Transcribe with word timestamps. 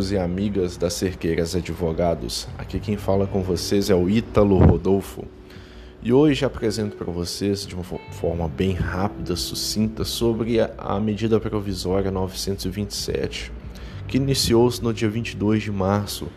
amigos 0.00 0.12
e 0.12 0.18
amigas 0.18 0.76
das 0.78 0.94
Cerqueiras 0.94 1.54
Advogados. 1.54 2.48
Aqui 2.56 2.80
quem 2.80 2.96
fala 2.96 3.26
com 3.26 3.42
vocês 3.42 3.90
é 3.90 3.94
o 3.94 4.08
Ítalo 4.08 4.56
Rodolfo. 4.58 5.24
E 6.02 6.10
hoje 6.10 6.44
apresento 6.44 6.96
para 6.96 7.12
vocês 7.12 7.66
de 7.66 7.74
uma 7.74 7.84
forma 7.84 8.48
bem 8.48 8.72
rápida, 8.72 9.36
sucinta, 9.36 10.02
sobre 10.04 10.58
a 10.78 10.98
medida 10.98 11.38
provisória 11.38 12.10
927, 12.10 13.52
que 14.08 14.16
iniciou-se 14.16 14.82
no 14.82 14.94
dia 14.94 15.10
22 15.10 15.64
de 15.64 15.70
março. 15.70 16.28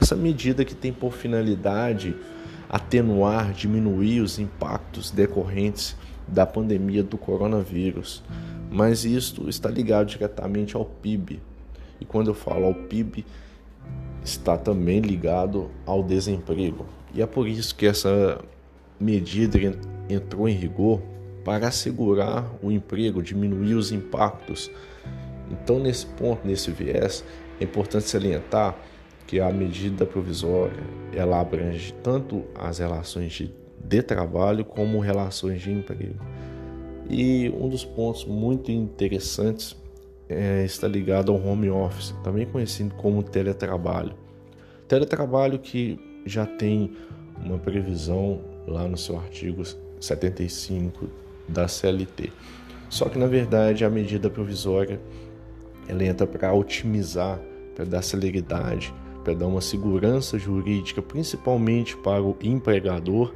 Essa 0.00 0.16
medida 0.16 0.64
que 0.64 0.74
tem 0.74 0.92
por 0.92 1.12
finalidade 1.12 2.16
atenuar, 2.68 3.52
diminuir 3.52 4.20
os 4.20 4.40
impactos 4.40 5.12
decorrentes 5.12 5.94
da 6.26 6.44
pandemia 6.44 7.04
do 7.04 7.16
coronavírus. 7.16 8.22
Mas 8.68 9.04
isto 9.04 9.48
está 9.48 9.70
ligado 9.70 10.08
diretamente 10.08 10.74
ao 10.74 10.84
PIB, 10.84 11.40
e 12.02 12.04
quando 12.04 12.26
eu 12.26 12.34
falo 12.34 12.66
ao 12.66 12.74
PIB, 12.74 13.24
está 14.24 14.58
também 14.58 14.98
ligado 14.98 15.70
ao 15.86 16.02
desemprego. 16.02 16.84
E 17.14 17.22
é 17.22 17.26
por 17.26 17.46
isso 17.46 17.76
que 17.76 17.86
essa 17.86 18.40
medida 18.98 19.56
entrou 20.08 20.48
em 20.48 20.52
rigor 20.52 21.00
para 21.44 21.68
assegurar 21.68 22.50
o 22.60 22.72
emprego, 22.72 23.22
diminuir 23.22 23.74
os 23.74 23.92
impactos. 23.92 24.68
Então, 25.48 25.78
nesse 25.78 26.06
ponto, 26.06 26.44
nesse 26.44 26.72
viés, 26.72 27.24
é 27.60 27.64
importante 27.64 28.08
salientar 28.08 28.76
que 29.28 29.38
a 29.38 29.52
medida 29.52 30.04
provisória 30.04 30.82
ela 31.12 31.40
abrange 31.40 31.94
tanto 32.02 32.42
as 32.56 32.78
relações 32.78 33.32
de, 33.32 33.54
de 33.78 34.02
trabalho 34.02 34.64
como 34.64 34.98
relações 34.98 35.62
de 35.62 35.70
emprego. 35.70 36.18
E 37.08 37.48
um 37.50 37.68
dos 37.68 37.84
pontos 37.84 38.24
muito 38.24 38.72
interessantes 38.72 39.76
é, 40.32 40.64
está 40.64 40.88
ligado 40.88 41.32
ao 41.32 41.40
home 41.40 41.70
office, 41.70 42.14
também 42.22 42.46
conhecido 42.46 42.94
como 42.94 43.22
teletrabalho. 43.22 44.14
Teletrabalho 44.88 45.58
que 45.58 45.98
já 46.26 46.46
tem 46.46 46.92
uma 47.44 47.58
previsão 47.58 48.40
lá 48.66 48.86
no 48.86 48.96
seu 48.96 49.18
artigo 49.18 49.62
75 50.00 51.08
da 51.48 51.66
CLT. 51.68 52.32
Só 52.88 53.08
que 53.08 53.18
na 53.18 53.26
verdade 53.26 53.84
a 53.84 53.90
medida 53.90 54.28
provisória 54.28 55.00
ela 55.88 56.04
entra 56.04 56.26
para 56.26 56.52
otimizar, 56.52 57.40
para 57.74 57.84
dar 57.84 58.02
celeridade, 58.02 58.92
para 59.24 59.34
dar 59.34 59.46
uma 59.46 59.60
segurança 59.60 60.38
jurídica, 60.38 61.00
principalmente 61.00 61.96
para 61.96 62.22
o 62.22 62.36
empregador, 62.42 63.34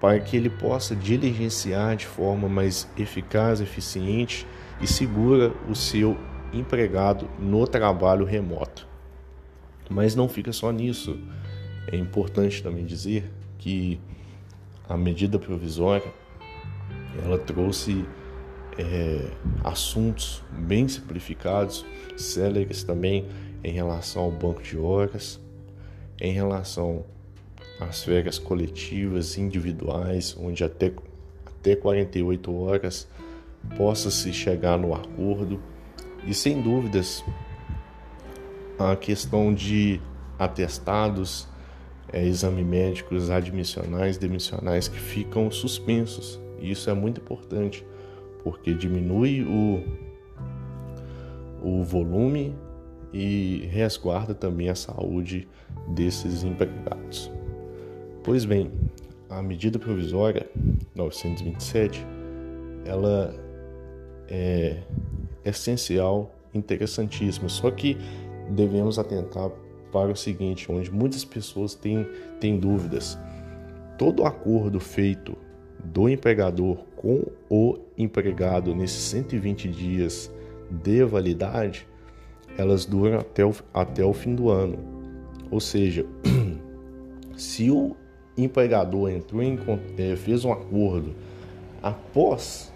para 0.00 0.18
que 0.20 0.36
ele 0.36 0.50
possa 0.50 0.94
diligenciar 0.94 1.96
de 1.96 2.06
forma 2.06 2.48
mais 2.48 2.88
eficaz, 2.96 3.60
eficiente 3.60 4.46
e 4.80 4.86
segura 4.86 5.52
o 5.68 5.74
seu 5.74 6.16
empregado 6.52 7.28
no 7.38 7.66
trabalho 7.66 8.24
remoto. 8.24 8.86
Mas 9.88 10.14
não 10.14 10.28
fica 10.28 10.52
só 10.52 10.70
nisso. 10.70 11.18
É 11.90 11.96
importante 11.96 12.62
também 12.62 12.84
dizer 12.84 13.30
que 13.58 14.00
a 14.88 14.96
medida 14.96 15.38
provisória 15.38 16.12
ela 17.24 17.38
trouxe 17.38 18.04
é, 18.78 19.30
assuntos 19.64 20.42
bem 20.52 20.86
simplificados, 20.86 21.84
céleres 22.16 22.84
também 22.84 23.26
em 23.64 23.72
relação 23.72 24.24
ao 24.24 24.30
banco 24.30 24.62
de 24.62 24.76
horas, 24.76 25.40
em 26.20 26.32
relação 26.32 27.04
às 27.80 28.04
férias 28.04 28.38
coletivas 28.38 29.38
individuais, 29.38 30.36
onde 30.38 30.62
até, 30.64 30.92
até 31.46 31.74
48 31.76 32.54
horas 32.54 33.08
possa 33.76 34.10
se 34.10 34.32
chegar 34.32 34.78
no 34.78 34.94
acordo 34.94 35.60
e 36.26 36.34
sem 36.34 36.60
dúvidas 36.60 37.24
a 38.78 38.94
questão 38.96 39.54
de 39.54 40.00
atestados, 40.38 41.48
é, 42.12 42.24
exame 42.24 42.62
médicos 42.62 43.30
admissionais, 43.30 44.18
demissionais 44.18 44.88
que 44.88 44.98
ficam 44.98 45.50
suspensos. 45.50 46.40
Isso 46.60 46.90
é 46.90 46.94
muito 46.94 47.20
importante 47.20 47.84
porque 48.42 48.74
diminui 48.74 49.42
o, 49.42 49.82
o 51.62 51.82
volume 51.82 52.54
e 53.12 53.68
resguarda 53.72 54.34
também 54.34 54.68
a 54.68 54.74
saúde 54.74 55.48
desses 55.88 56.44
empregados. 56.44 57.30
Pois 58.22 58.44
bem, 58.44 58.70
a 59.28 59.42
medida 59.42 59.78
provisória 59.78 60.48
927 60.94 62.04
ela 62.84 63.34
é 64.28 64.78
essencial, 65.44 66.30
interessantíssima. 66.54 67.48
Só 67.48 67.70
que 67.70 67.96
devemos 68.50 68.98
atentar 68.98 69.50
para 69.92 70.10
o 70.10 70.16
seguinte, 70.16 70.70
onde 70.70 70.90
muitas 70.90 71.24
pessoas 71.24 71.74
têm, 71.74 72.06
têm 72.40 72.58
dúvidas. 72.58 73.18
Todo 73.98 74.24
acordo 74.24 74.78
feito 74.78 75.36
do 75.82 76.08
empregador 76.08 76.78
com 76.96 77.24
o 77.48 77.78
empregado 77.96 78.74
nesses 78.74 79.02
120 79.04 79.68
dias 79.68 80.30
de 80.70 81.04
validade, 81.04 81.86
elas 82.58 82.84
duram 82.84 83.20
até 83.20 83.44
o, 83.44 83.54
até 83.72 84.04
o 84.04 84.12
fim 84.12 84.34
do 84.34 84.50
ano. 84.50 84.78
Ou 85.50 85.60
seja, 85.60 86.04
se 87.36 87.70
o 87.70 87.96
empregador 88.36 89.10
entrou 89.10 89.42
em, 89.42 89.58
eh, 89.96 90.16
fez 90.16 90.44
um 90.44 90.52
acordo 90.52 91.14
após 91.82 92.72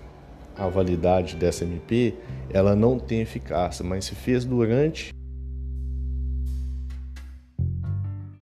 a 0.60 0.68
validade 0.68 1.36
dessa 1.36 1.64
MP, 1.64 2.14
ela 2.52 2.76
não 2.76 2.98
tem 2.98 3.20
eficácia, 3.20 3.84
mas 3.84 4.04
se 4.04 4.14
fez 4.14 4.44
durante 4.44 5.10